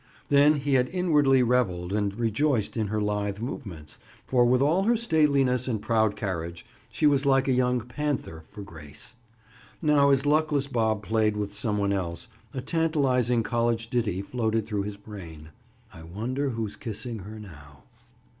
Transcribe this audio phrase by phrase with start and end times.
[0.29, 5.67] Then he had inwardly reveled and rejoiced in her lithe movements—for with all her stateliness
[5.67, 9.13] and proud carriage, she was like a young panther for grace.
[9.79, 14.81] Now as luckless Bob played with some one else, a tantalizing college ditty floated through
[14.89, 15.49] his brain:
[15.93, 17.83] "I wonder who's kissing her now?"